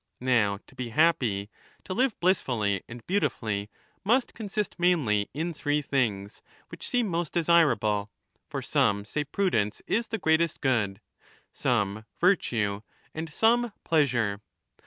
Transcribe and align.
Now 0.19 0.57
to 0.65 0.73
be 0.73 0.89
happy, 0.89 1.51
to 1.83 1.93
live 1.93 2.19
blissfully 2.19 2.81
and 2.89 3.05
beautifully, 3.05 3.69
must 4.03 4.33
consist 4.33 4.79
mainly 4.79 5.29
in 5.31 5.53
three 5.53 5.83
things, 5.83 6.41
which 6.69 6.89
seem 6.89 7.05
most 7.07 7.31
desirable; 7.33 8.09
for 8.49 8.63
some 8.63 9.05
say 9.05 9.23
prudence 9.23 9.79
^ 9.81 9.81
is 9.85 10.07
the 10.07 10.17
greatest 10.17 10.59
good, 10.59 11.01
some 11.53 12.05
virtue, 12.17 12.81
and 13.13 13.31
some 13.31 13.65
1214^ 13.65 13.73
pleasure. 13.83 14.41